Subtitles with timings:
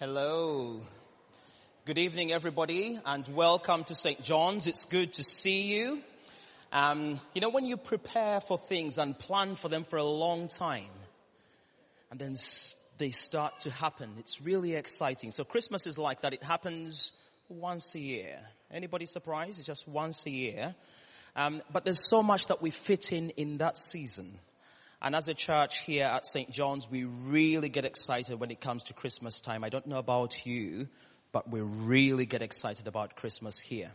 [0.00, 0.80] Hello.
[1.84, 4.24] Good evening, everybody, and welcome to St.
[4.24, 4.66] John's.
[4.66, 6.00] It's good to see you.
[6.72, 10.48] Um, you know, when you prepare for things and plan for them for a long
[10.48, 10.90] time,
[12.10, 12.34] and then
[12.98, 15.30] they start to happen, it's really exciting.
[15.30, 16.34] So Christmas is like that.
[16.34, 17.12] It happens
[17.48, 18.40] once a year.
[18.72, 19.60] Anybody surprised?
[19.60, 20.74] It's just once a year.
[21.36, 24.40] Um, but there's so much that we fit in in that season.
[25.04, 26.50] And as a church here at St.
[26.50, 29.62] John's, we really get excited when it comes to Christmas time.
[29.62, 30.88] I don't know about you,
[31.30, 33.90] but we really get excited about Christmas here.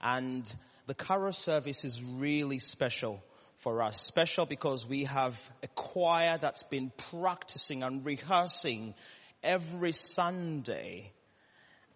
[0.00, 0.50] And
[0.86, 3.22] the carol service is really special
[3.58, 4.00] for us.
[4.00, 8.94] Special because we have a choir that's been practicing and rehearsing
[9.42, 11.12] every Sunday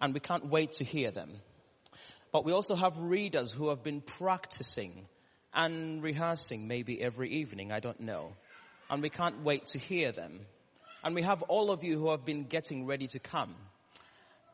[0.03, 1.31] and we can't wait to hear them.
[2.31, 5.07] But we also have readers who have been practicing
[5.55, 8.33] and rehearsing maybe every evening, I don't know.
[8.91, 10.41] And we can't wait to hear them.
[11.03, 13.55] And we have all of you who have been getting ready to come.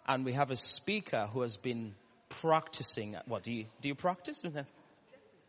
[0.06, 1.94] And we have a speaker who has been
[2.28, 3.16] practicing.
[3.26, 4.42] What do you, do you practice?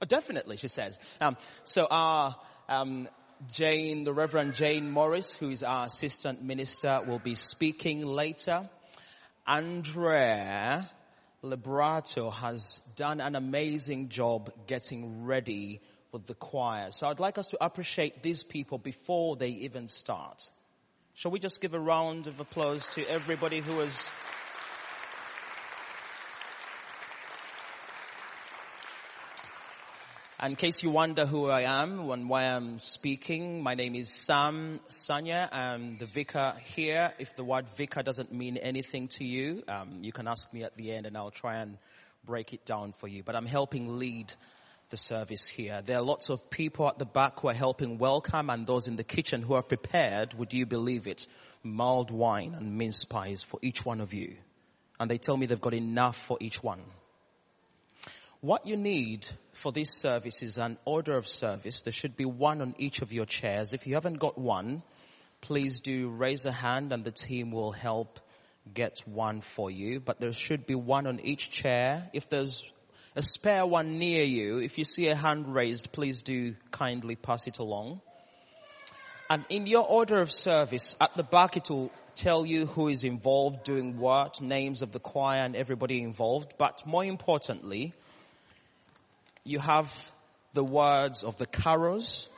[0.01, 0.99] Oh, definitely, she says.
[1.19, 2.35] Um, so our,
[2.69, 3.07] um,
[3.51, 8.69] Jane, the Reverend Jane Morris, who is our assistant minister, will be speaking later.
[9.47, 10.89] Andrea
[11.43, 16.91] Liberato has done an amazing job getting ready with the choir.
[16.91, 20.49] So I'd like us to appreciate these people before they even start.
[21.13, 24.09] Shall we just give a round of applause to everybody who has
[30.43, 34.79] In case you wonder who I am and why I'm speaking, my name is Sam
[34.89, 35.47] Sanya.
[35.51, 37.13] I'm the vicar here.
[37.19, 40.75] If the word vicar doesn't mean anything to you, um, you can ask me at
[40.75, 41.77] the end and I'll try and
[42.25, 43.21] break it down for you.
[43.21, 44.33] But I'm helping lead
[44.89, 45.83] the service here.
[45.85, 48.95] There are lots of people at the back who are helping welcome and those in
[48.95, 51.27] the kitchen who are prepared, would you believe it,
[51.61, 54.37] mulled wine and mince pies for each one of you.
[54.99, 56.81] And they tell me they've got enough for each one.
[58.43, 61.83] What you need for this service is an order of service.
[61.83, 63.71] There should be one on each of your chairs.
[63.71, 64.81] If you haven't got one,
[65.41, 68.19] please do raise a hand and the team will help
[68.73, 69.99] get one for you.
[69.99, 72.09] But there should be one on each chair.
[72.13, 72.63] If there's
[73.15, 77.45] a spare one near you, if you see a hand raised, please do kindly pass
[77.45, 78.01] it along.
[79.29, 83.03] And in your order of service, at the back it will tell you who is
[83.03, 86.55] involved doing what, names of the choir and everybody involved.
[86.57, 87.93] But more importantly,
[89.43, 89.91] you have
[90.53, 92.29] the words of the carols.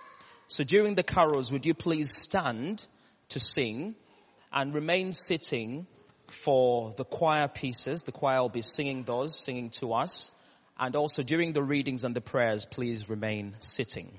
[0.47, 2.85] So during the carols, would you please stand
[3.29, 3.95] to sing
[4.51, 5.87] and remain sitting
[6.27, 8.03] for the choir pieces.
[8.03, 10.31] The choir will be singing those, singing to us.
[10.77, 14.11] And also during the readings and the prayers, please remain sitting.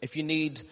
[0.00, 0.62] If you need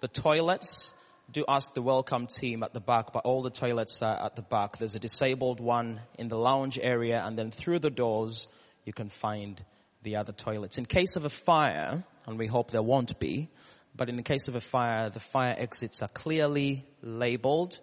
[0.00, 0.92] the toilets,
[1.30, 4.42] do ask the welcome team at the back, but all the toilets are at the
[4.42, 4.78] back.
[4.78, 8.46] There's a disabled one in the lounge area and then through the doors
[8.84, 9.60] you can find
[10.06, 10.78] the other toilets.
[10.78, 13.48] In case of a fire, and we hope there won't be,
[13.96, 17.80] but in the case of a fire, the fire exits are clearly labeled.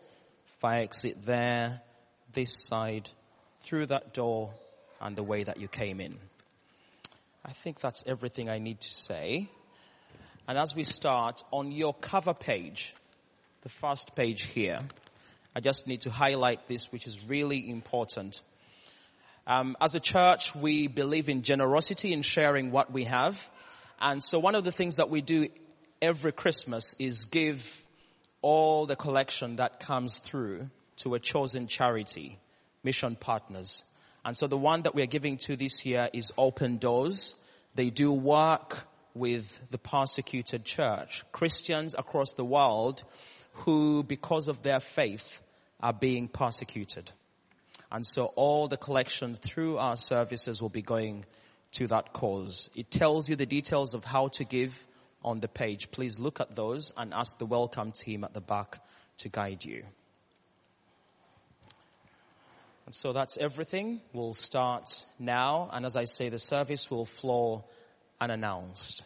[0.60, 1.82] Fire exit there,
[2.32, 3.10] this side,
[3.64, 4.54] through that door,
[5.02, 6.18] and the way that you came in.
[7.46, 9.50] I think that's everything I need to say.
[10.48, 12.96] And as we start, on your cover page,
[13.64, 14.80] the first page here,
[15.54, 18.42] I just need to highlight this, which is really important.
[19.46, 23.50] Um, as a church, we believe in generosity in sharing what we have.
[24.00, 25.50] And so one of the things that we do
[26.02, 27.84] every Christmas is give
[28.42, 32.38] all the collection that comes through to a chosen charity,
[32.84, 33.84] mission partners.
[34.26, 37.36] And so the one that we're giving to this year is Open Doors.
[37.76, 43.04] They do work with the persecuted church, Christians across the world
[43.54, 45.42] who, because of their faith,
[45.80, 47.12] are being persecuted.
[47.94, 51.26] And so all the collections through our services will be going
[51.74, 52.72] to that cause.
[52.76, 54.76] It tells you the details of how to give
[55.24, 55.92] on the page.
[55.92, 58.80] Please look at those and ask the welcome team at the back
[59.20, 59.84] to guide you.
[62.88, 64.02] And so that's everything.
[64.12, 65.70] We'll start now.
[65.72, 67.64] And as I say, the service will flow
[68.20, 69.04] unannounced.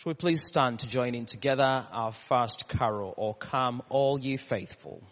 [0.00, 4.38] Shall we please stand to join in together our first carol, O Come All Ye
[4.38, 5.02] Faithful.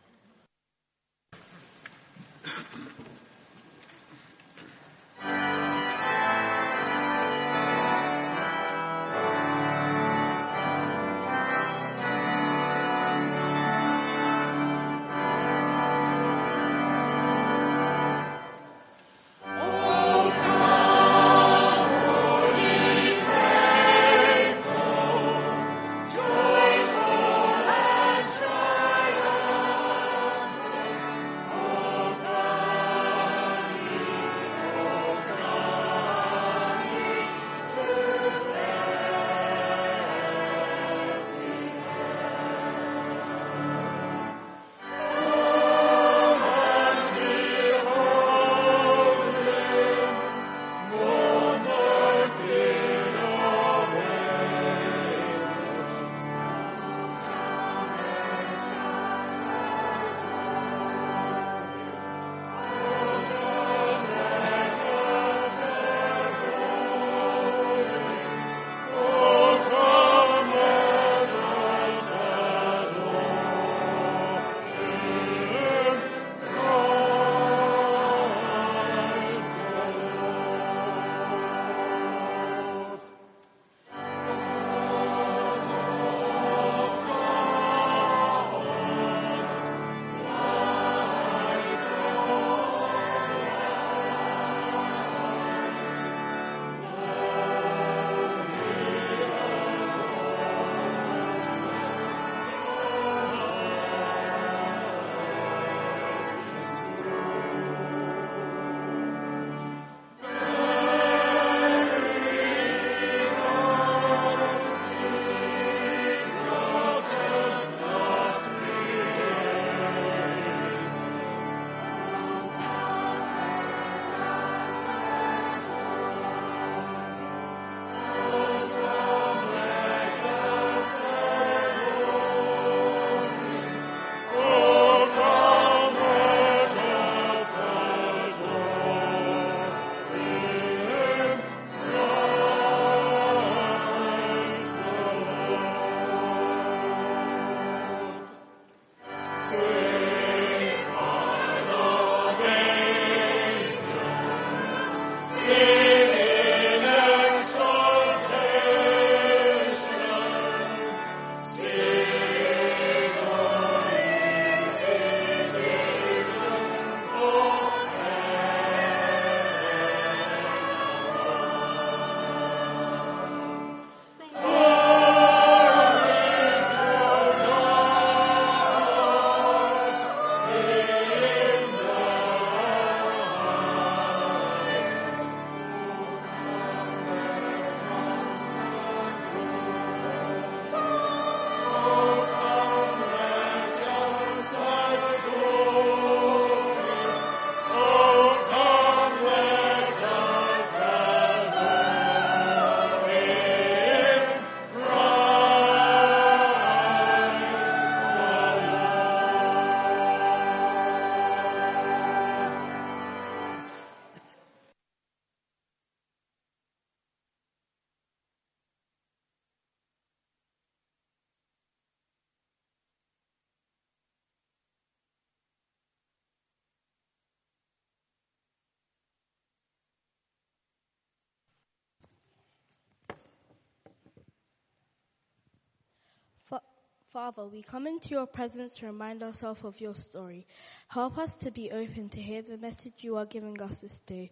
[237.18, 240.46] Father, we come into your presence to remind ourselves of your story.
[240.86, 244.30] Help us to be open to hear the message you are giving us this day.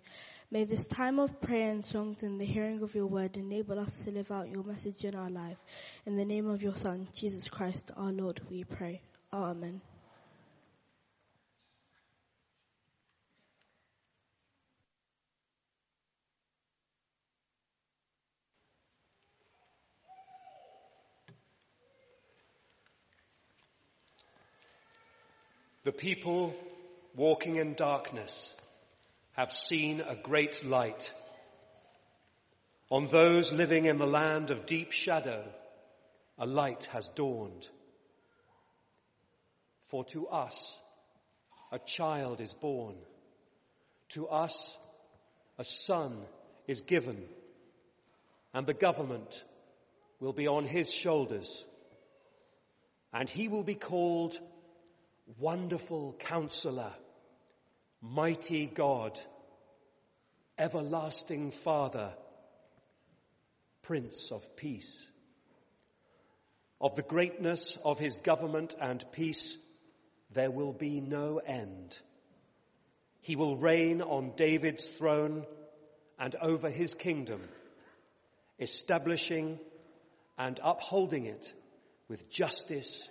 [0.52, 4.04] May this time of prayer and songs and the hearing of your word enable us
[4.04, 5.58] to live out your message in our life.
[6.06, 9.02] In the name of your Son, Jesus Christ, our Lord, we pray.
[9.32, 9.80] Amen.
[25.86, 26.52] The people
[27.14, 28.52] walking in darkness
[29.34, 31.12] have seen a great light.
[32.90, 35.44] On those living in the land of deep shadow,
[36.40, 37.68] a light has dawned.
[39.84, 40.76] For to us
[41.70, 42.96] a child is born.
[44.08, 44.76] To us
[45.56, 46.18] a son
[46.66, 47.22] is given
[48.52, 49.44] and the government
[50.18, 51.64] will be on his shoulders
[53.12, 54.36] and he will be called
[55.38, 56.92] Wonderful Counselor,
[58.00, 59.20] Mighty God,
[60.56, 62.14] Everlasting Father,
[63.82, 65.06] Prince of Peace.
[66.80, 69.58] Of the greatness of his government and peace,
[70.32, 71.98] there will be no end.
[73.20, 75.44] He will reign on David's throne
[76.20, 77.42] and over his kingdom,
[78.60, 79.58] establishing
[80.38, 81.52] and upholding it
[82.08, 83.10] with justice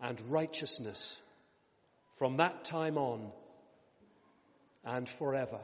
[0.00, 1.20] and righteousness
[2.16, 3.30] from that time on
[4.84, 5.60] and forever.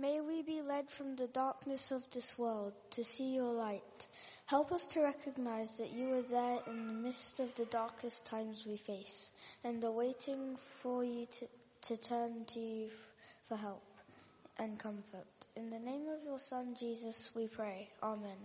[0.00, 4.06] May we be led from the darkness of this world to see your light.
[4.46, 8.64] Help us to recognize that you are there in the midst of the darkest times
[8.64, 9.30] we face
[9.64, 11.48] and are waiting for you to,
[11.82, 12.88] to turn to you
[13.48, 13.87] for help
[14.58, 15.26] and comfort.
[15.56, 17.90] In the name of your Son, Jesus, we pray.
[18.02, 18.36] Amen.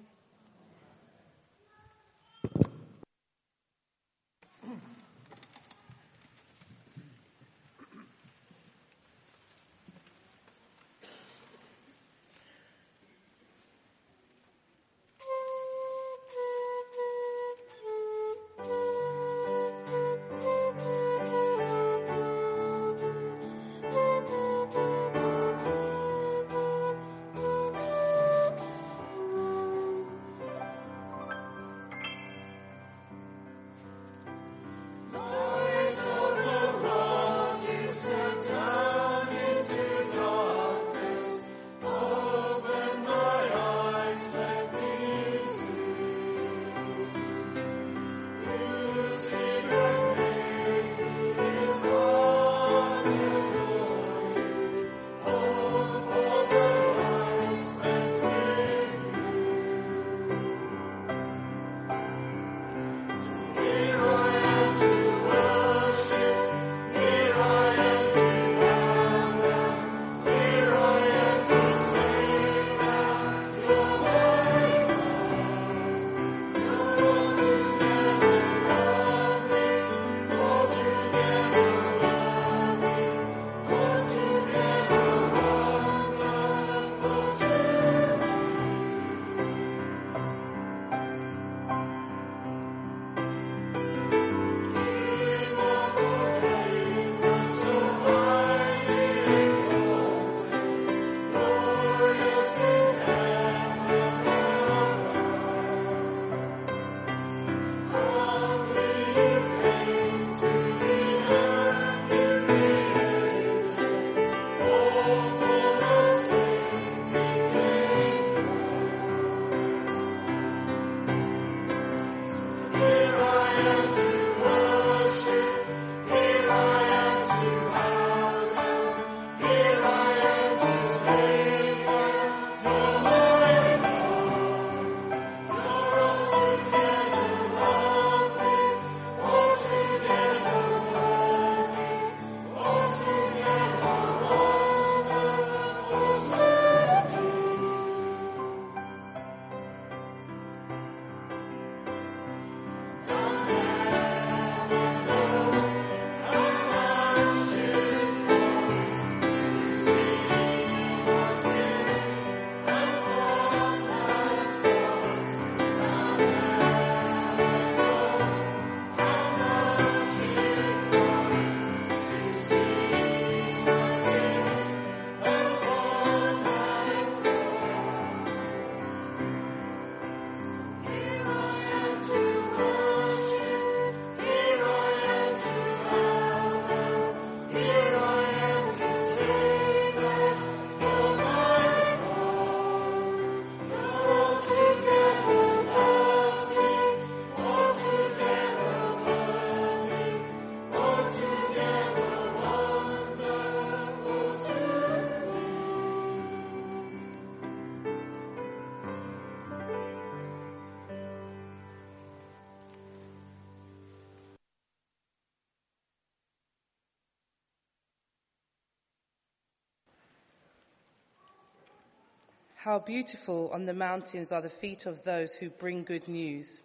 [222.63, 226.61] How beautiful on the mountains are the feet of those who bring good news,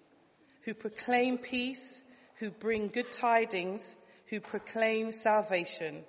[0.63, 2.01] who proclaim peace,
[2.37, 6.05] who bring good tidings, who proclaim salvation,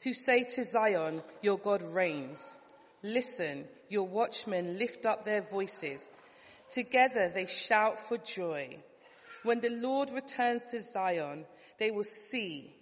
[0.00, 2.58] who say to Zion, your God reigns.
[3.02, 6.08] Listen, your watchmen lift up their voices.
[6.70, 8.78] Together they shout for joy.
[9.42, 11.44] When the Lord returns to Zion,
[11.78, 12.74] they will see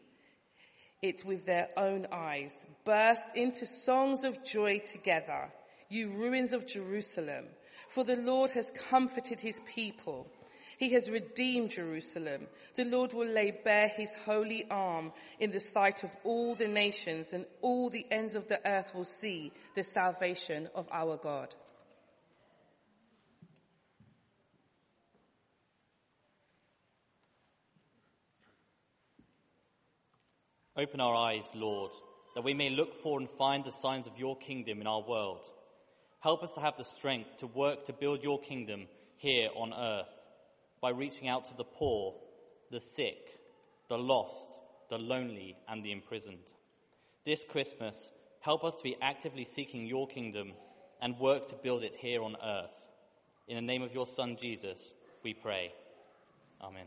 [1.02, 5.50] it with their own eyes, burst into songs of joy together,
[5.94, 7.46] you ruins of Jerusalem.
[7.88, 10.26] For the Lord has comforted his people.
[10.78, 12.48] He has redeemed Jerusalem.
[12.74, 17.32] The Lord will lay bare his holy arm in the sight of all the nations
[17.32, 21.54] and all the ends of the earth will see the salvation of our God.
[30.76, 31.92] Open our eyes, Lord,
[32.34, 35.48] that we may look for and find the signs of your kingdom in our world.
[36.24, 38.86] Help us to have the strength to work to build your kingdom
[39.18, 40.08] here on earth
[40.80, 42.14] by reaching out to the poor,
[42.70, 43.38] the sick,
[43.90, 44.48] the lost,
[44.88, 46.54] the lonely, and the imprisoned.
[47.26, 50.52] This Christmas, help us to be actively seeking your kingdom
[51.02, 52.86] and work to build it here on earth.
[53.46, 55.74] In the name of your Son, Jesus, we pray.
[56.62, 56.86] Amen.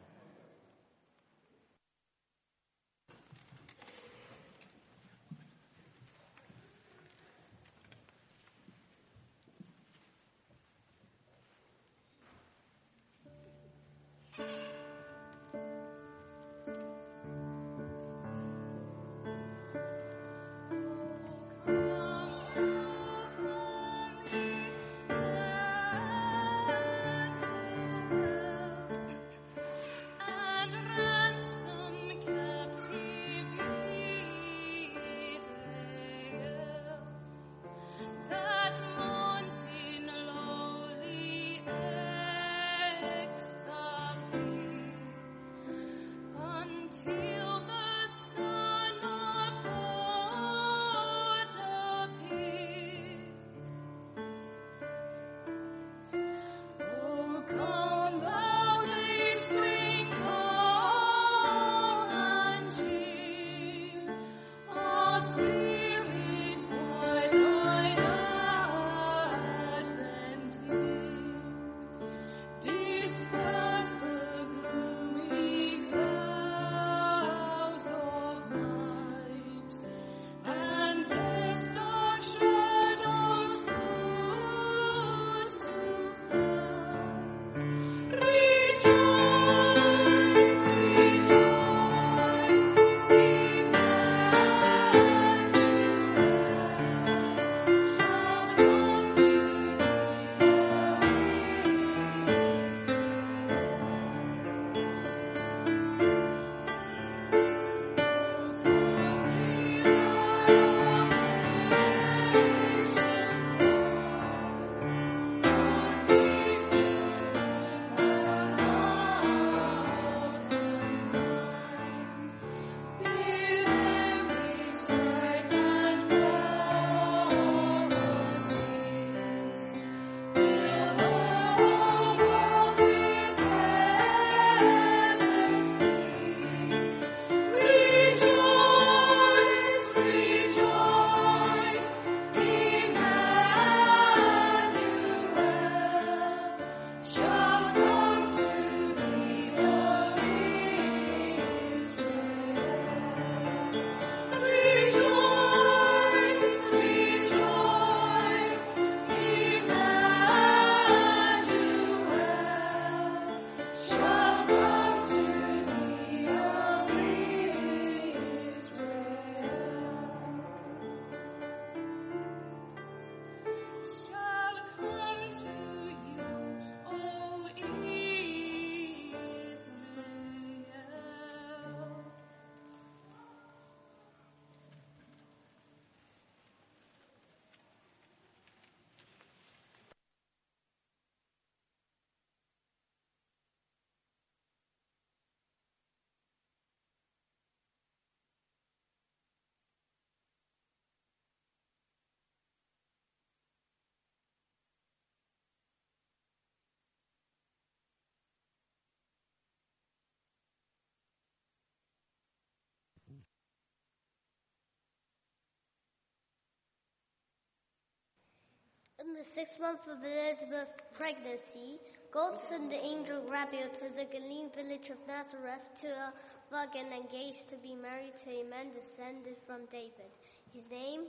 [219.07, 221.79] On the sixth month of Elizabeth's pregnancy,
[222.11, 226.13] God sent the angel Gabriel to the Galilean village of Nazareth to a
[226.51, 230.11] virgin engaged to be married to a man descended from David.
[230.51, 231.07] His name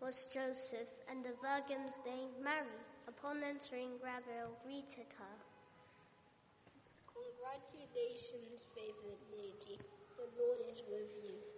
[0.00, 2.78] was Joseph, and the virgin's name Mary.
[3.08, 5.36] Upon entering, Gabriel greeted her.
[7.10, 9.74] Congratulations, favored lady.
[10.14, 11.49] The Lord is with you.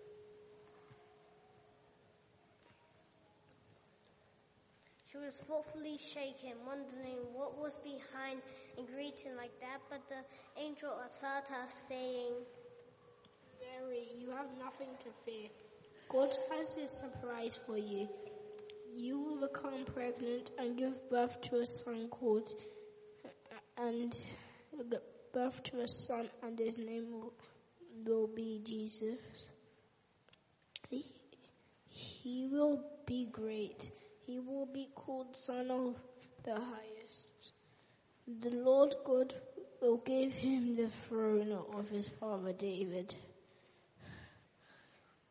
[5.13, 8.41] She was thoughtfully shaken, wondering what was behind
[8.79, 10.25] a greeting like that, but the
[10.59, 12.33] angel assured her, saying,
[13.61, 15.51] Mary, you have nothing to fear.
[16.09, 18.09] God has a surprise for you.
[18.95, 22.49] You will become pregnant and give birth to a son called,
[23.77, 24.17] and
[24.79, 24.99] give
[25.35, 27.35] birth to a son, and his name will,
[28.07, 29.19] will be Jesus.
[30.89, 31.05] He,
[31.91, 33.91] he will be great.
[34.27, 35.97] He will be called Son of
[36.45, 37.53] the Highest.
[38.41, 39.35] The Lord God
[39.81, 43.15] will give him the throne of his father David.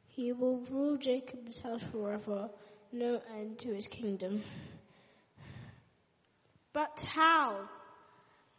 [0.08, 2.50] He will rule Jacob's house forever,
[2.92, 4.44] no end to his kingdom.
[6.74, 7.70] But how?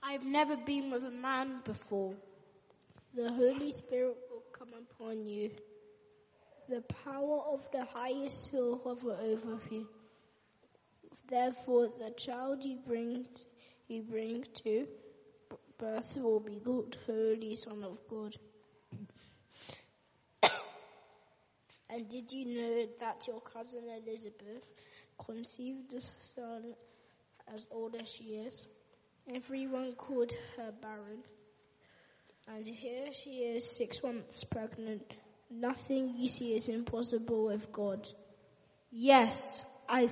[0.03, 2.15] I've never been with a man before.
[3.15, 5.51] The Holy Spirit will come upon you.
[6.71, 9.87] The power of the highest will hover over you.
[11.33, 13.25] Therefore, the child you bring,
[13.89, 14.87] you bring to
[15.79, 18.37] birth will be called Holy Son of God.
[21.89, 24.75] and did you know that your cousin Elizabeth
[25.25, 26.75] conceived a son
[27.55, 28.67] as old as she is?
[29.35, 31.23] Everyone called her barren.
[32.47, 35.15] And here she is, six months pregnant.
[35.51, 38.07] Nothing you see is impossible with God.
[38.91, 40.09] Yes, I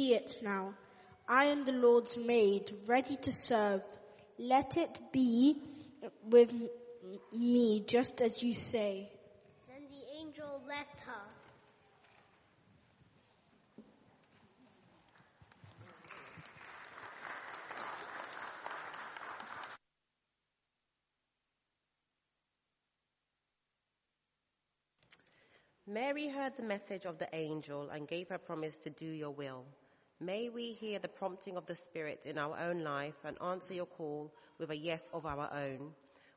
[0.00, 0.72] see it now.
[1.28, 3.82] I am the Lord's maid, ready to serve.
[4.38, 5.58] Let it be
[6.24, 6.54] with
[7.34, 9.10] me just as you say.
[9.68, 11.12] Then the angel left her.
[25.86, 29.66] Mary heard the message of the angel and gave her promise to do your will.
[30.22, 33.86] May we hear the prompting of the Spirit in our own life and answer your
[33.86, 35.92] call with a yes of our own.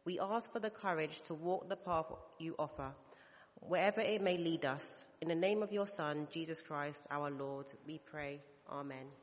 [0.06, 2.06] We ask for the courage to walk the path
[2.40, 2.94] you offer,
[3.56, 5.04] wherever it may lead us.
[5.22, 8.40] In the name of your Son, Jesus Christ, our Lord, we pray.
[8.70, 9.23] Amen.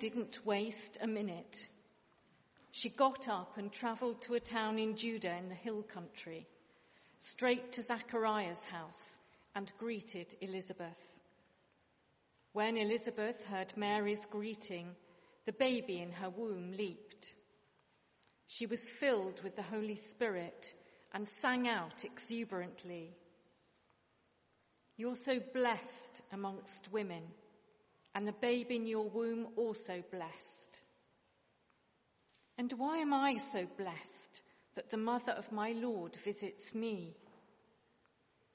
[0.00, 1.68] Didn't waste a minute.
[2.72, 6.46] She got up and travelled to a town in Judah in the hill country,
[7.18, 9.18] straight to Zachariah's house,
[9.54, 10.98] and greeted Elizabeth.
[12.54, 14.96] When Elizabeth heard Mary's greeting,
[15.44, 17.34] the baby in her womb leaped.
[18.46, 20.72] She was filled with the Holy Spirit
[21.12, 23.12] and sang out exuberantly,
[24.96, 27.22] You're so blessed amongst women
[28.14, 30.80] and the babe in your womb also blessed.
[32.58, 34.42] And why am I so blessed
[34.74, 37.16] that the mother of my Lord visits me?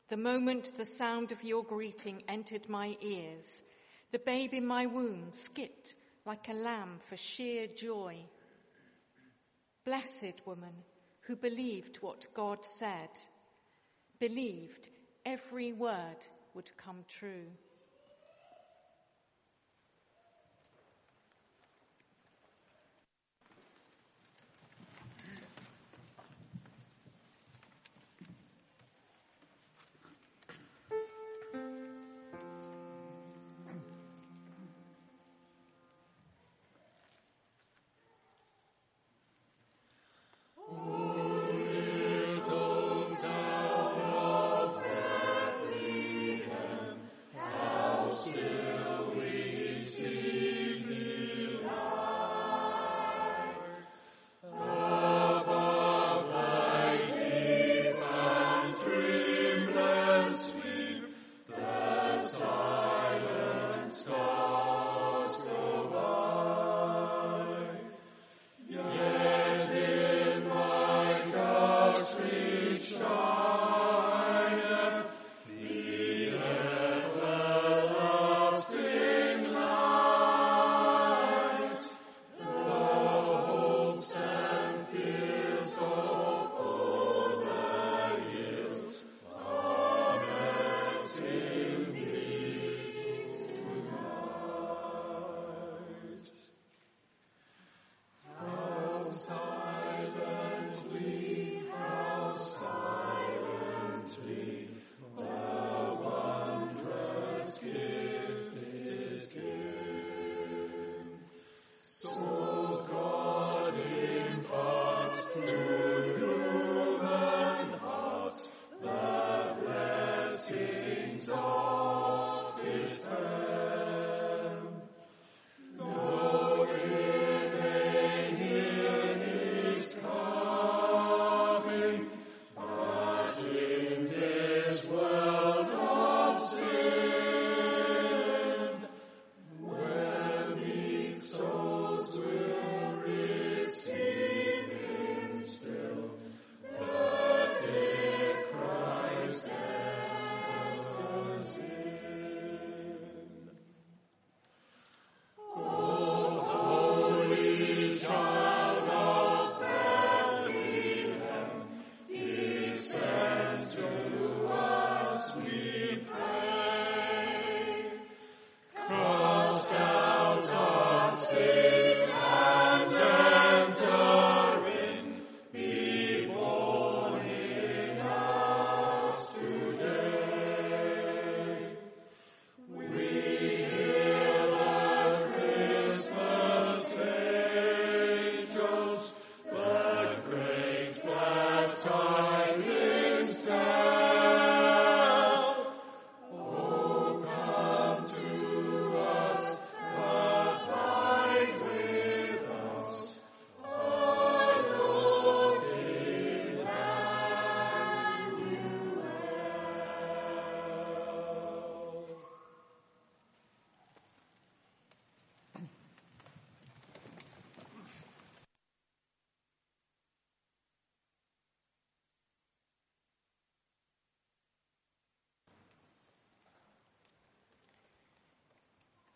[0.09, 3.63] The moment the sound of your greeting entered my ears,
[4.11, 8.17] the babe in my womb skipped like a lamb for sheer joy.
[9.85, 10.83] Blessed woman
[11.21, 13.09] who believed what God said,
[14.19, 14.89] believed
[15.25, 17.47] every word would come true.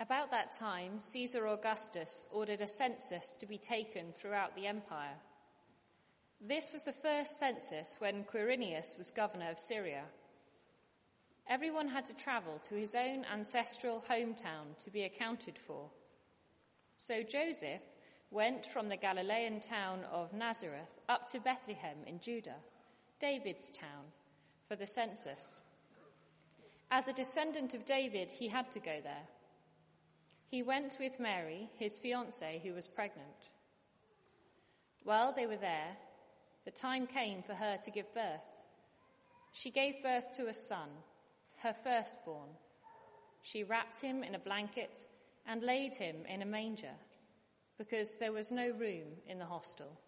[0.10, 5.13] About that time, Caesar Augustus ordered a census to be taken throughout the empire.
[6.41, 10.06] This was the first census when Quirinius was governor of Syria.
[11.48, 15.91] Everyone had to travel to his own ancestral hometown to be accounted for.
[16.98, 17.84] So Joseph
[18.32, 22.58] went from the Galilean town of Nazareth up to Bethlehem in Judah,
[23.19, 24.06] David's town,
[24.67, 25.62] for the census.
[26.89, 29.28] As a descendant of David, he had to go there.
[30.49, 33.51] He went with Mary, his fiancée, who was pregnant.
[35.03, 35.95] While they were there,
[36.65, 38.41] the time came for her to give birth.
[39.53, 40.89] She gave birth to a son,
[41.57, 42.49] her firstborn.
[43.43, 44.99] She wrapped him in a blanket
[45.45, 46.95] and laid him in a manger
[47.77, 49.99] because there was no room in the hostel.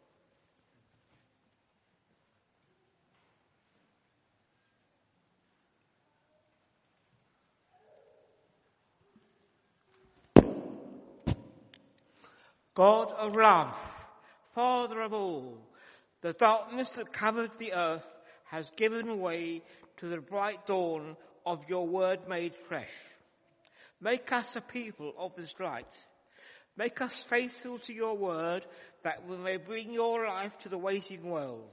[12.73, 13.75] God of love,
[14.55, 15.57] Father of all,
[16.21, 18.07] the darkness that covered the earth
[18.45, 19.61] has given way
[19.97, 22.89] to the bright dawn of your word made flesh.
[23.99, 25.93] Make us a people of this light.
[26.77, 28.65] Make us faithful to your word
[29.03, 31.69] that we may bring your life to the waiting world.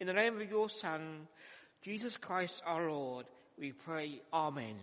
[0.00, 1.28] In the name of your Son,
[1.82, 3.26] Jesus Christ our Lord,
[3.58, 4.76] we pray, Amen.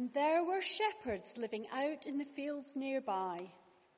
[0.00, 3.36] And there were shepherds living out in the fields nearby,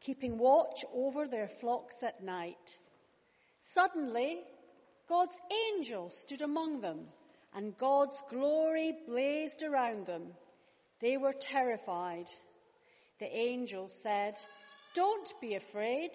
[0.00, 2.76] keeping watch over their flocks at night.
[3.72, 4.40] Suddenly,
[5.08, 5.38] God's
[5.68, 7.06] angel stood among them,
[7.54, 10.32] and God's glory blazed around them.
[11.00, 12.26] They were terrified.
[13.20, 14.34] The angel said,
[14.96, 16.10] Don't be afraid.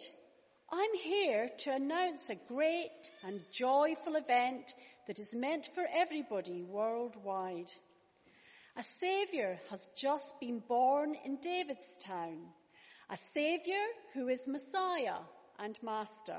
[0.69, 4.73] I'm here to announce a great and joyful event
[5.07, 7.71] that is meant for everybody worldwide.
[8.79, 12.37] A Saviour has just been born in David's town,
[13.09, 15.17] a Saviour who is Messiah
[15.57, 16.37] and Master.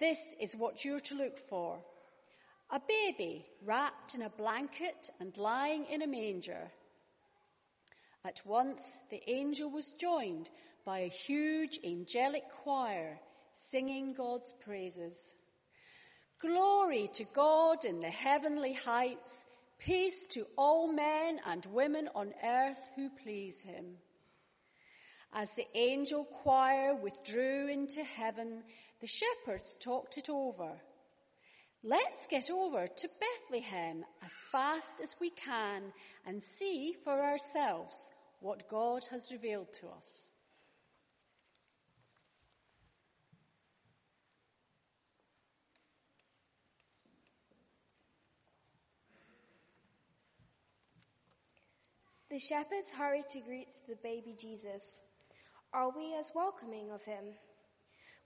[0.00, 1.80] This is what you're to look for.
[2.70, 6.72] A baby wrapped in a blanket and lying in a manger.
[8.24, 10.48] At once the angel was joined
[10.86, 13.20] by a huge angelic choir
[13.52, 15.34] singing God's praises.
[16.40, 19.41] Glory to God in the heavenly heights,
[19.84, 23.96] peace to all men and women on earth who please him.
[25.34, 28.62] As the angel choir withdrew into heaven,
[29.00, 30.70] the shepherds talked it over.
[31.82, 35.92] Let's get over to Bethlehem as fast as we can
[36.26, 37.94] and see for ourselves
[38.40, 40.28] what God has revealed to us.
[52.32, 55.00] The shepherds hurried to greet the baby Jesus.
[55.74, 57.36] Are we as welcoming of him?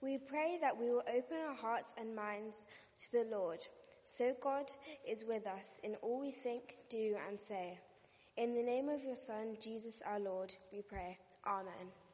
[0.01, 2.65] We pray that we will open our hearts and minds
[2.99, 3.59] to the Lord,
[4.05, 4.67] so God
[5.05, 7.79] is with us in all we think, do, and say.
[8.37, 11.17] In the name of your Son, Jesus our Lord, we pray.
[11.45, 12.06] Amen.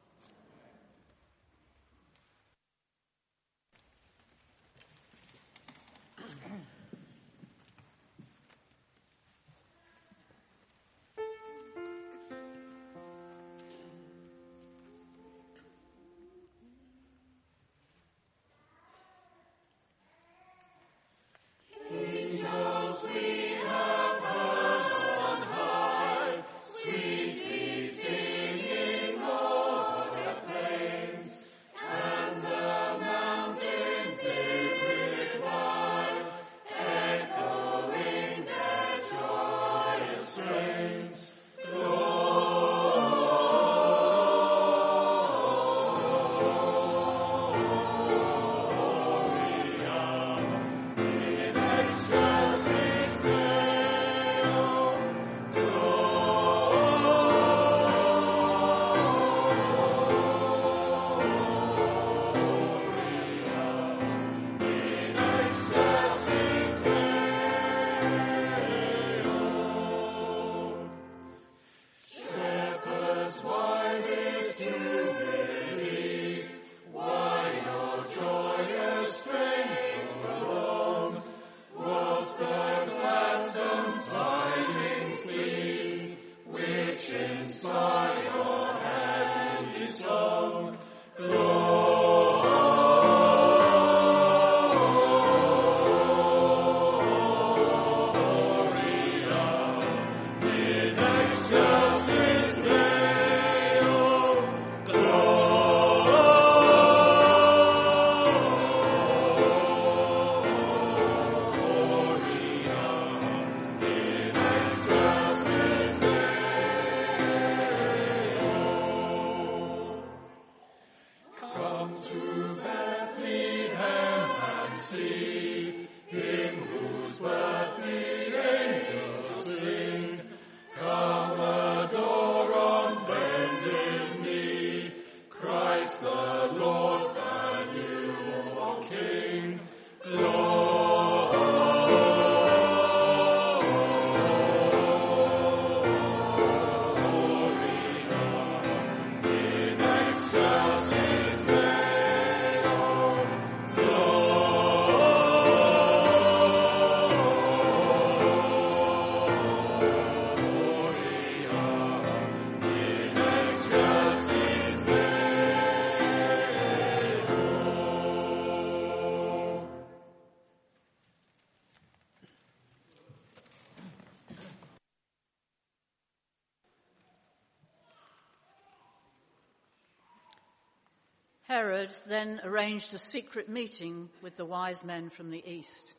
[181.84, 185.92] Herod then arranged a secret meeting with the wise men from the east.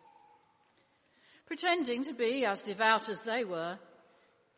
[1.45, 3.77] Pretending to be as devout as they were,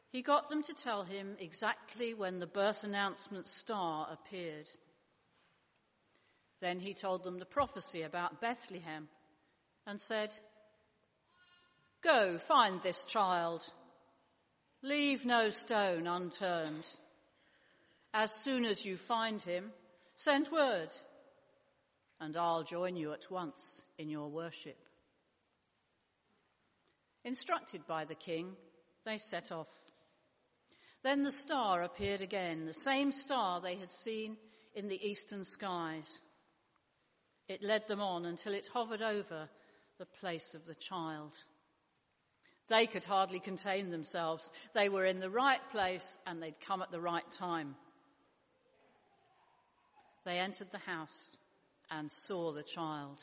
[0.10, 4.70] he got them to tell him exactly when the birth announcement star appeared.
[6.62, 9.10] Then he told them the prophecy about Bethlehem
[9.86, 10.34] and said,
[12.02, 13.66] Go find this child.
[14.82, 16.88] Leave no stone unturned.
[18.14, 19.72] As soon as you find him,
[20.16, 20.94] send word,
[22.20, 24.78] and I'll join you at once in your worship.
[27.24, 28.54] Instructed by the king,
[29.06, 29.68] they set off.
[31.04, 34.38] Then the star appeared again, the same star they had seen
[34.74, 36.22] in the eastern skies.
[37.48, 39.50] It led them on until it hovered over
[40.00, 41.34] the place of the child.
[42.70, 44.52] They could hardly contain themselves.
[44.74, 47.76] They were in the right place and they'd come at the right time.
[50.26, 51.38] They entered the house
[51.90, 53.18] and saw the child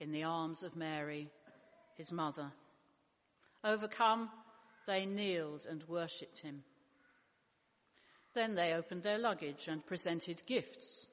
[0.00, 1.28] in the arms of Mary,
[1.96, 2.50] his mother.
[3.62, 4.30] Overcome,
[4.86, 6.64] they kneeled and worshipped him.
[8.34, 11.06] Then they opened their luggage and presented gifts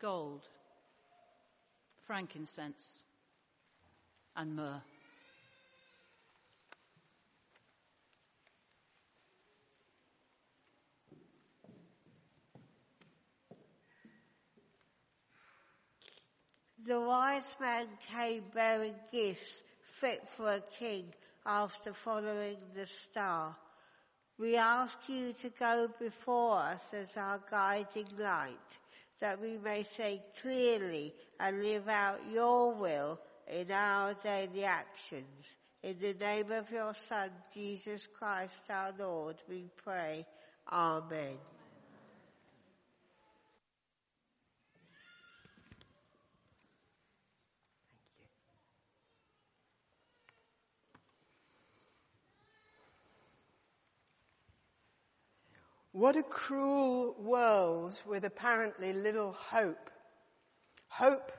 [0.00, 0.42] gold,
[2.00, 3.04] frankincense,
[4.34, 4.82] and myrrh.
[16.84, 19.62] The wise man came bearing gifts
[20.00, 21.04] fit for a king
[21.46, 23.56] after following the star.
[24.36, 28.56] We ask you to go before us as our guiding light,
[29.20, 35.46] that we may say clearly and live out your will in our daily actions.
[35.84, 40.26] In the name of your Son, Jesus Christ our Lord, we pray.
[40.72, 41.38] Amen.
[55.92, 59.90] What a cruel world with apparently little hope.
[60.88, 61.30] Hope,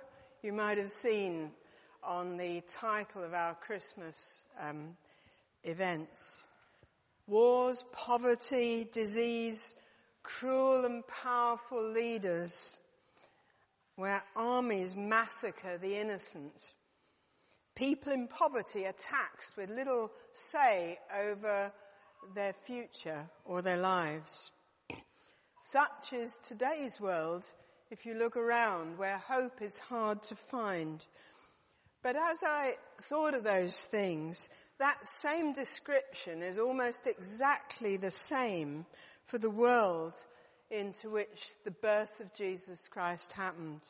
[0.43, 1.49] you might have seen
[2.03, 4.95] on the title of our Christmas um,
[5.63, 6.45] events.
[7.25, 9.73] Wars, poverty, disease,
[10.21, 12.79] cruel and powerful leaders,
[13.95, 16.73] where armies massacre the innocent.
[17.73, 21.71] People in poverty are taxed with little say over
[22.33, 24.51] their future or their lives.
[25.61, 27.47] Such is today's world
[27.89, 31.05] if you look around where hope is hard to find.
[32.01, 34.49] But as I thought of those things,
[34.79, 38.85] that same description is almost exactly the same
[39.25, 40.15] for the world
[40.69, 43.81] into which the birth of Jesus Christ happened.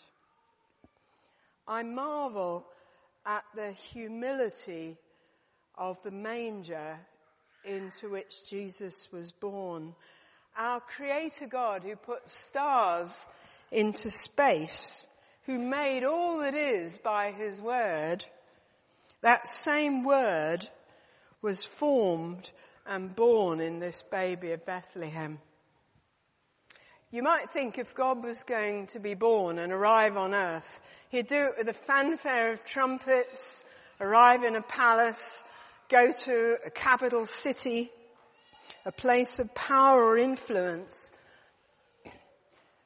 [1.67, 2.65] I marvel
[3.25, 4.97] at the humility
[5.75, 6.99] of the manger
[7.65, 9.95] into which Jesus was born.
[10.57, 13.25] Our creator God who put stars
[13.71, 15.07] into space,
[15.45, 18.25] who made all that is by his word,
[19.21, 20.67] that same word
[21.41, 22.51] was formed
[22.85, 25.39] and born in this baby of Bethlehem.
[27.11, 31.27] You might think if God was going to be born and arrive on earth, he'd
[31.27, 33.63] do it with a fanfare of trumpets,
[34.01, 35.43] arrive in a palace,
[35.93, 37.91] go to a capital city,
[38.83, 41.11] a place of power or influence.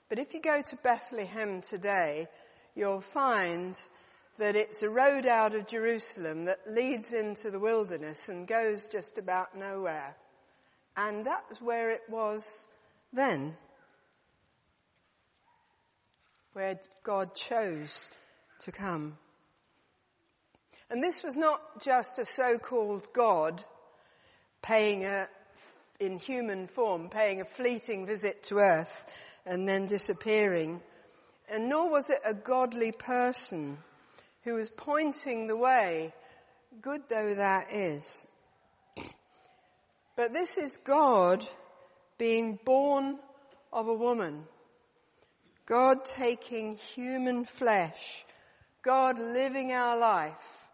[0.10, 2.28] But if you go to Bethlehem today,
[2.76, 3.82] you'll find
[4.40, 9.18] that it's a road out of Jerusalem that leads into the wilderness and goes just
[9.18, 10.18] about nowhere.
[10.98, 12.68] And that's where it was
[13.14, 13.56] then.
[16.52, 18.12] Where God chose
[18.64, 19.18] to come.
[20.90, 23.64] And this was not just a so-called God
[24.62, 25.28] paying a,
[26.00, 29.06] in human form, paying a fleeting visit to earth
[29.46, 30.82] and then disappearing.
[31.50, 33.78] And nor was it a godly person
[34.44, 36.14] who was pointing the way,
[36.82, 38.26] good though that is.
[40.16, 41.46] But this is God
[42.18, 43.20] being born
[43.74, 44.46] of a woman.
[45.66, 48.26] God taking human flesh.
[48.82, 50.67] God living our life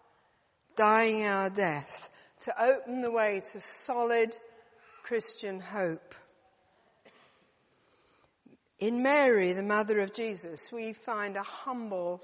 [0.75, 2.09] dying our death
[2.41, 4.35] to open the way to solid
[5.03, 6.15] Christian hope.
[8.79, 12.21] In Mary, the mother of Jesus, we find a humble,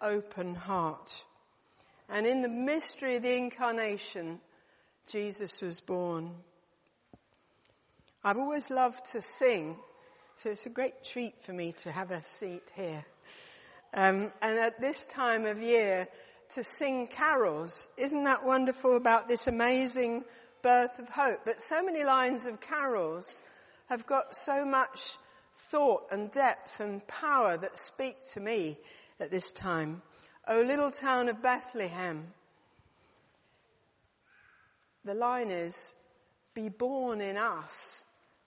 [0.00, 1.24] open heart.
[2.08, 4.40] And in the mystery of the incarnation,
[5.06, 6.32] Jesus was born.
[8.22, 9.76] I've always loved to sing,
[10.36, 13.04] so it's a great treat for me to have a seat here.
[13.94, 16.08] Um, and at this time of year,
[16.54, 17.88] to sing carols.
[17.96, 20.24] Isn't that wonderful about this amazing
[20.62, 21.40] birth of hope.
[21.44, 23.42] But so many lines of carols
[23.88, 25.18] have got so much
[25.54, 28.78] thought and depth and power that speak to me
[29.20, 30.02] at this time.
[30.48, 32.28] O little town of Bethlehem.
[35.04, 35.94] The line is,
[36.54, 38.04] be born in us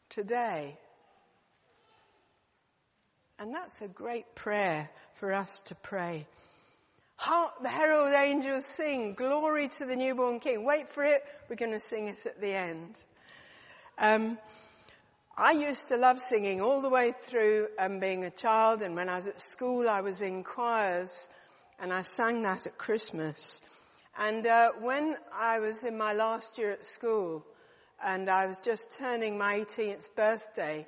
[0.09, 0.77] today.
[3.37, 6.25] And that's a great prayer for us to pray.
[7.17, 10.65] Hark the herald angels sing, glory to the newborn king.
[10.65, 12.99] Wait for it, we're going to sing it at the end.
[13.97, 14.37] Um,
[15.37, 19.09] I used to love singing all the way through um, being a child and when
[19.09, 21.29] I was at school I was in choirs
[21.79, 23.61] and I sang that at Christmas.
[24.17, 27.45] And uh, when I was in my last year at school
[28.03, 30.87] and I was just turning my 18th birthday,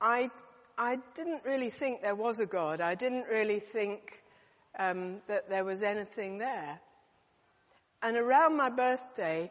[0.00, 0.30] I,
[0.76, 2.80] I didn't really think there was a God.
[2.80, 4.22] I didn't really think
[4.78, 6.80] um, that there was anything there.
[8.02, 9.50] And around my birthday,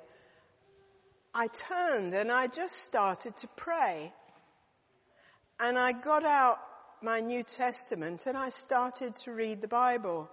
[1.34, 4.14] I turned and I just started to pray.
[5.60, 6.60] And I got out
[7.02, 10.30] my New Testament and I started to read the Bible.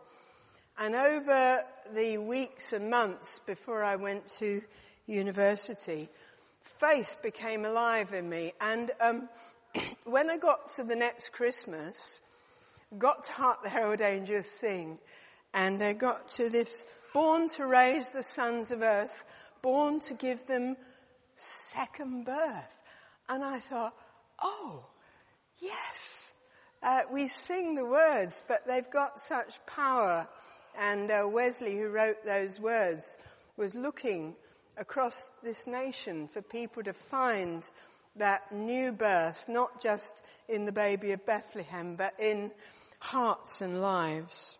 [0.78, 1.62] And over
[1.92, 4.62] the weeks and months before I went to
[5.06, 6.08] university,
[6.60, 8.52] faith became alive in me.
[8.60, 9.28] And um,
[10.04, 12.20] when I got to the next Christmas,
[12.98, 14.98] got to Hark the Herald Angels Sing,
[15.54, 19.24] and they got to this, born to raise the sons of earth,
[19.62, 20.76] born to give them
[21.36, 22.82] second birth.
[23.28, 23.94] And I thought,
[24.42, 24.84] oh,
[25.58, 26.34] yes,
[26.82, 30.26] uh, we sing the words, but they've got such power.
[30.78, 33.18] And uh, Wesley, who wrote those words,
[33.56, 34.34] was looking
[34.76, 37.68] across this nation for people to find
[38.16, 42.50] that new birth, not just in the baby of Bethlehem, but in
[43.02, 44.58] hearts and lives.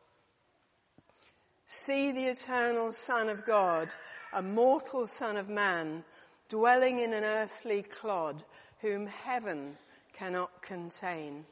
[1.64, 3.88] See the eternal Son of God,
[4.32, 6.02] a mortal Son of Man,
[6.48, 8.42] dwelling in an earthly clod,
[8.80, 9.76] whom heaven
[10.12, 11.44] cannot contain.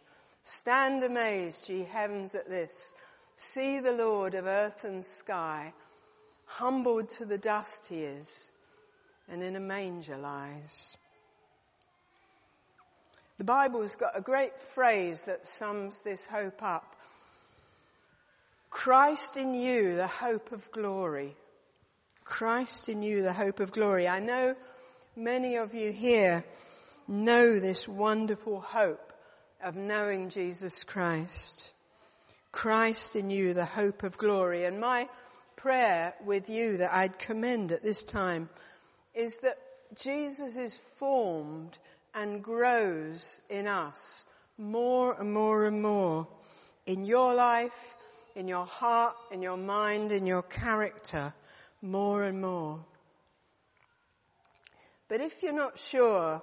[0.43, 2.93] Stand amazed, ye heavens, at this.
[3.37, 5.73] See the Lord of earth and sky.
[6.45, 8.51] Humbled to the dust he is,
[9.29, 10.97] and in a manger lies.
[13.41, 16.95] The Bible's got a great phrase that sums this hope up.
[18.69, 21.35] Christ in you, the hope of glory.
[22.23, 24.07] Christ in you, the hope of glory.
[24.07, 24.57] I know
[25.17, 26.45] many of you here
[27.09, 29.11] know this wonderful hope
[29.65, 31.73] of knowing Jesus Christ.
[32.53, 34.67] Christ in you, the hope of glory.
[34.67, 35.09] And my
[35.57, 38.51] prayer with you that I'd commend at this time
[39.15, 39.57] is that
[39.97, 41.79] Jesus is formed
[42.15, 44.25] and grows in us
[44.59, 46.29] more and more and more
[46.87, 47.97] in your life,
[48.35, 51.33] in your heart, in your mind, in your character,
[51.83, 52.85] more and more.
[55.09, 56.43] But if you're not sure,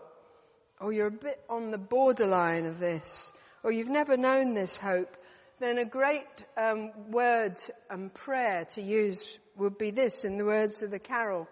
[0.80, 5.16] or you're a bit on the borderline of this, or you've never known this hope,
[5.60, 7.56] then a great um, word
[7.90, 11.48] and prayer to use would be this in the words of the carol.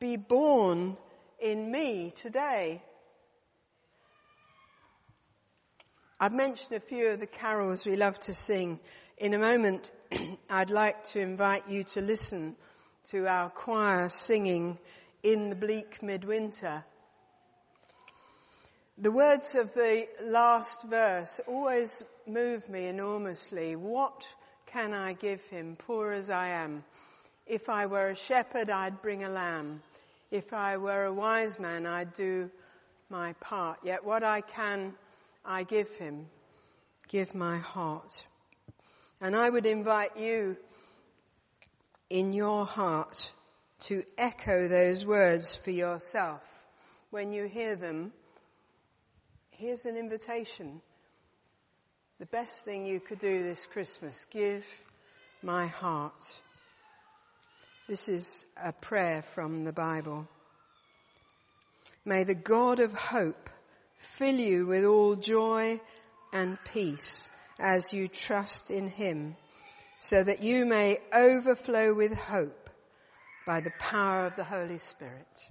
[0.00, 0.96] Be born
[1.38, 2.82] in me today.
[6.20, 8.80] I've mentioned a few of the carols we love to sing.
[9.18, 9.92] In a moment,
[10.50, 12.56] I'd like to invite you to listen
[13.10, 14.78] to our choir singing
[15.22, 16.84] in the bleak midwinter.
[18.98, 23.76] The words of the last verse always move me enormously.
[23.76, 24.26] What
[24.66, 26.82] can I give him, poor as I am?
[27.46, 29.82] If I were a shepherd, I'd bring a lamb.
[30.32, 32.50] If I were a wise man, I'd do
[33.08, 33.78] my part.
[33.84, 34.94] Yet what I can
[35.50, 36.26] I give him,
[37.08, 38.22] give my heart.
[39.18, 40.58] And I would invite you
[42.10, 43.32] in your heart
[43.80, 46.42] to echo those words for yourself.
[47.10, 48.12] When you hear them,
[49.50, 50.82] here's an invitation.
[52.18, 54.66] The best thing you could do this Christmas, give
[55.42, 56.36] my heart.
[57.88, 60.28] This is a prayer from the Bible.
[62.04, 63.48] May the God of hope
[63.98, 65.80] fill you with all joy
[66.32, 69.36] and peace as you trust in Him,
[70.00, 72.70] so that you may overflow with hope
[73.46, 75.48] by the power of the Holy Spirit.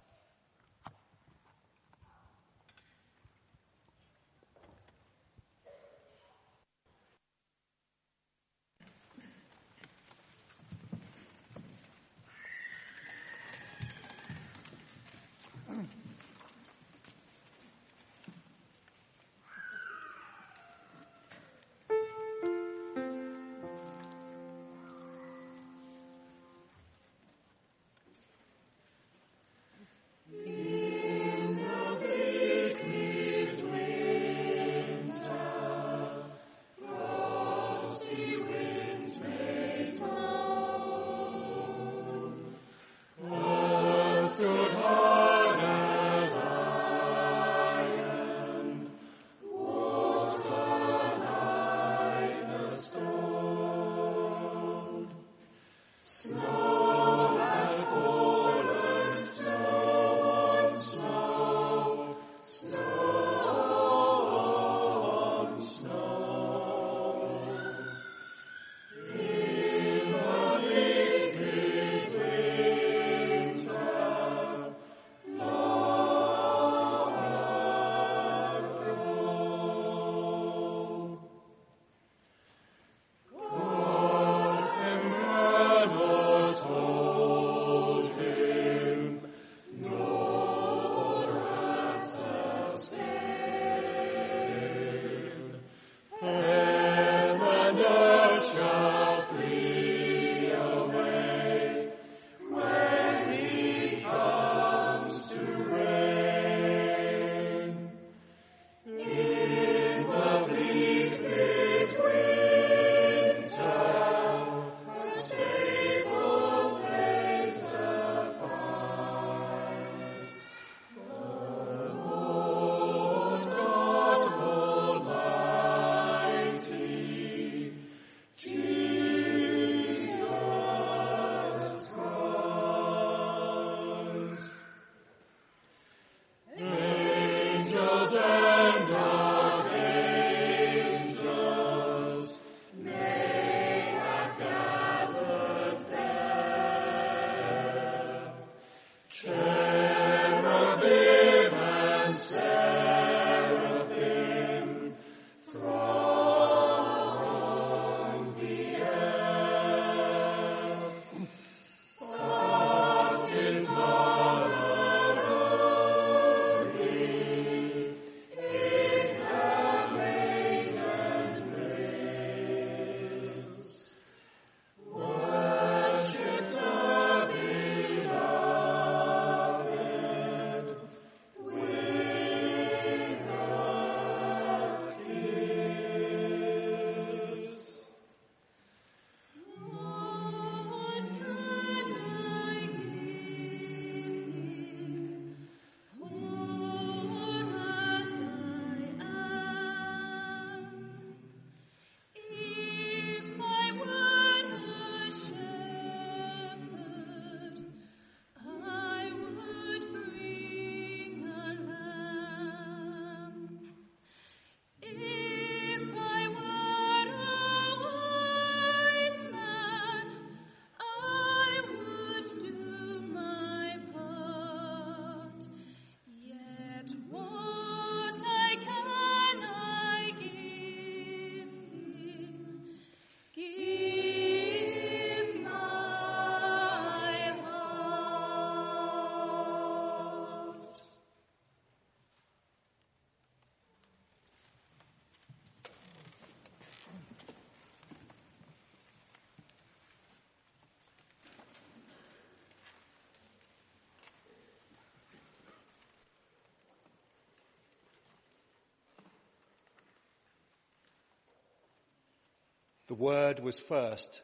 [262.87, 264.21] The Word was first.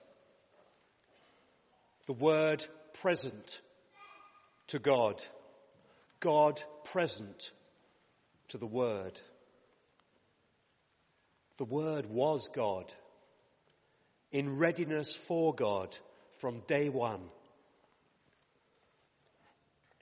[2.05, 3.61] The Word present
[4.67, 5.21] to God.
[6.19, 7.51] God present
[8.47, 9.19] to the Word.
[11.57, 12.93] The Word was God,
[14.31, 15.95] in readiness for God
[16.39, 17.21] from day one.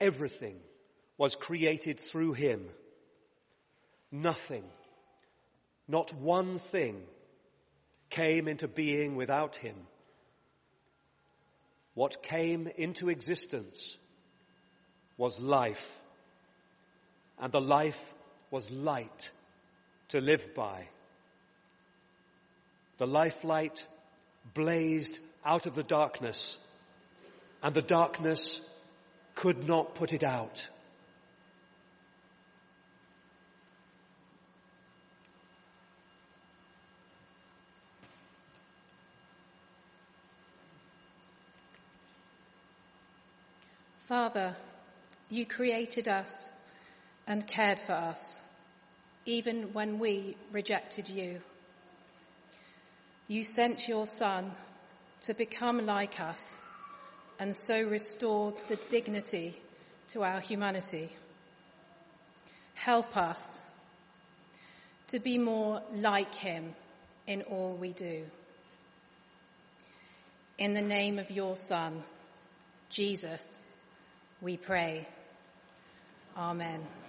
[0.00, 0.56] Everything
[1.18, 2.64] was created through Him.
[4.10, 4.64] Nothing,
[5.88, 7.02] not one thing,
[8.12, 9.74] came into being without Him.
[11.94, 13.98] What came into existence
[15.16, 16.00] was life,
[17.38, 18.02] and the life
[18.50, 19.30] was light
[20.08, 20.86] to live by.
[22.98, 23.86] The life light
[24.54, 26.58] blazed out of the darkness,
[27.62, 28.60] and the darkness
[29.34, 30.68] could not put it out.
[44.12, 44.54] Father,
[45.30, 46.50] you created us
[47.26, 48.38] and cared for us,
[49.24, 51.40] even when we rejected you.
[53.26, 54.52] You sent your Son
[55.22, 56.56] to become like us
[57.40, 59.56] and so restored the dignity
[60.08, 61.08] to our humanity.
[62.74, 63.62] Help us
[65.08, 66.74] to be more like him
[67.26, 68.26] in all we do.
[70.58, 72.02] In the name of your Son,
[72.90, 73.62] Jesus,
[74.42, 75.06] we pray.
[76.36, 77.01] Amen.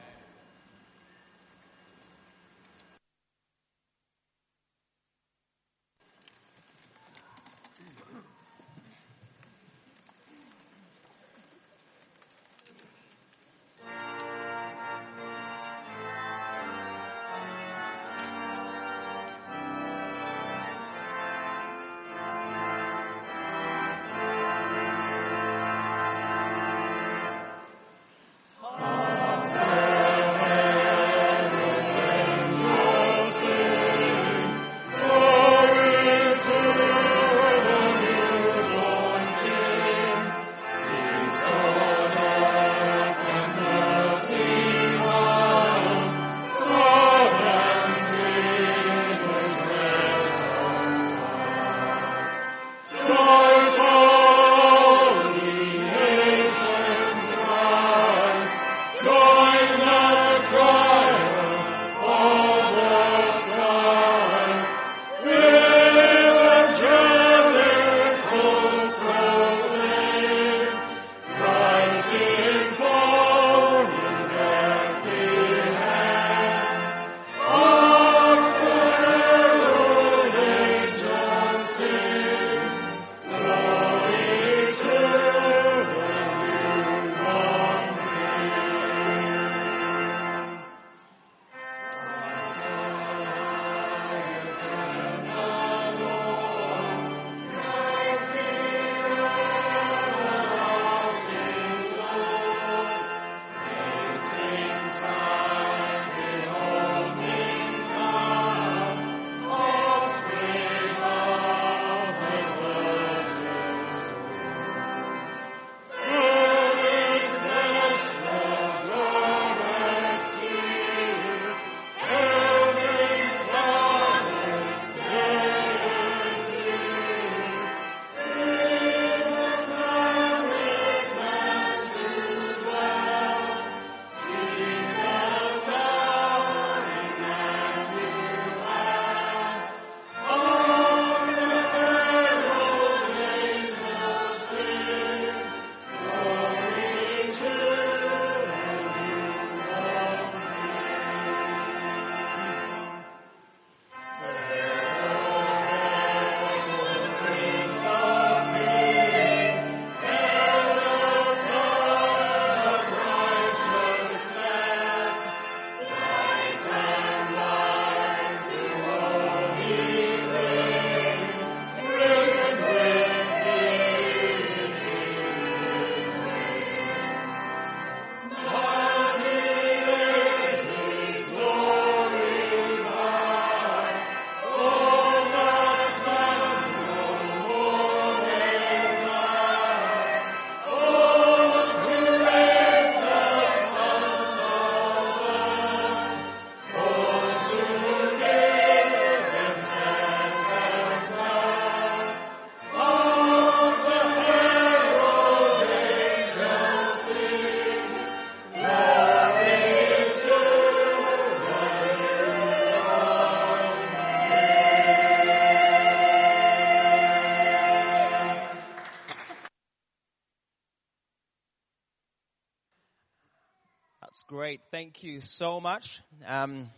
[224.83, 226.01] Thank you so much.
[226.27, 226.69] Um,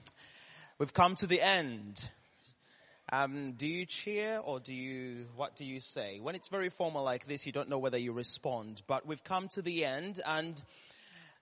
[0.78, 2.08] we've come to the end.
[3.12, 6.20] Um, do you cheer or do you, what do you say?
[6.20, 9.48] When it's very formal like this, you don't know whether you respond, but we've come
[9.56, 10.62] to the end and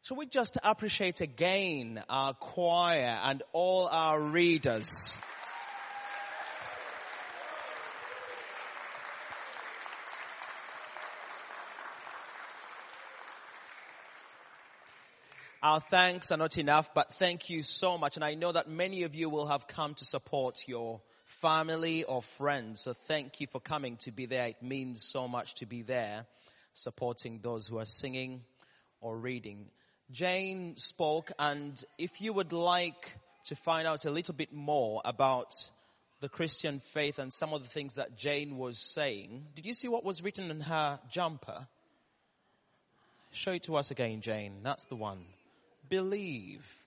[0.03, 5.17] shall we just appreciate again our choir and all our readers?
[15.63, 18.17] Our thanks are not enough, but thank you so much.
[18.17, 22.21] And I know that many of you will have come to support your family or
[22.21, 22.81] friends.
[22.81, 24.47] So thank you for coming to be there.
[24.47, 26.25] It means so much to be there
[26.73, 28.41] supporting those who are singing
[28.99, 29.67] or reading.
[30.11, 35.53] Jane spoke and if you would like to find out a little bit more about
[36.19, 39.87] the Christian faith and some of the things that Jane was saying, did you see
[39.87, 41.67] what was written in her jumper?
[43.31, 44.55] Show it to us again, Jane.
[44.61, 45.23] That's the one.
[45.89, 46.83] Believe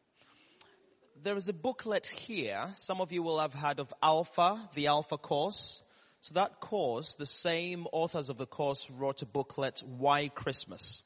[1.22, 2.68] there is a booklet here.
[2.76, 5.82] Some of you will have heard of Alpha, the Alpha course.
[6.20, 11.02] So that course, the same authors of the course wrote a booklet, Why Christmas?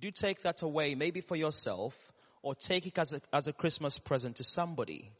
[0.00, 2.12] Do take that away, maybe for yourself,
[2.42, 5.12] or take it as a, as a Christmas present to somebody,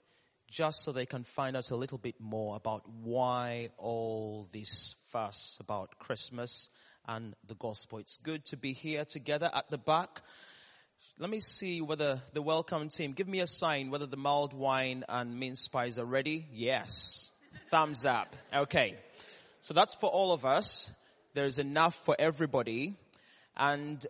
[0.51, 5.59] just so they can find out a little bit more about why all this fuss
[5.61, 6.69] about Christmas
[7.07, 7.99] and the gospel.
[7.99, 10.23] It's good to be here together at the back.
[11.17, 15.05] Let me see whether the welcome team, give me a sign whether the mulled wine
[15.09, 16.45] and mince pies are ready.
[16.53, 17.31] Yes.
[17.71, 18.35] Thumbs up.
[18.53, 18.97] Okay.
[19.61, 20.91] So that's for all of us.
[21.33, 22.97] There's enough for everybody.
[23.57, 24.05] And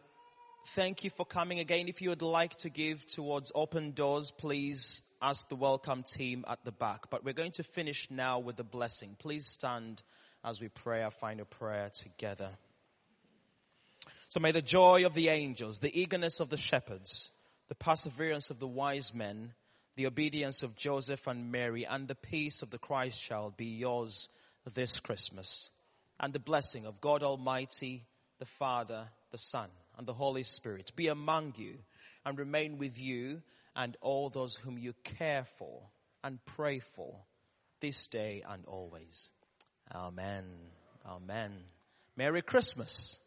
[0.69, 1.89] thank you for coming again.
[1.89, 6.65] If you would like to give towards open doors, please ask the welcome team at
[6.65, 7.11] the back.
[7.11, 9.15] But we're going to finish now with the blessing.
[9.19, 10.03] Please stand
[10.43, 12.49] as we pray our final prayer together.
[14.29, 17.31] So may the joy of the angels, the eagerness of the shepherds,
[17.69, 19.53] the perseverance of the wise men,
[19.97, 24.29] the obedience of Joseph and Mary, and the peace of the Christ child be yours
[24.73, 25.71] this Christmas.
[26.19, 28.05] And the blessing of God Almighty,
[28.39, 29.69] the Father, the Son,
[29.99, 31.77] and the Holy Spirit be among you
[32.25, 33.43] and remain with you
[33.77, 35.83] and all those whom you care for
[36.23, 37.17] and pray for
[37.81, 39.31] this day and always.
[39.95, 40.45] Amen.
[41.07, 41.53] Amen.
[42.17, 43.19] Merry Christmas.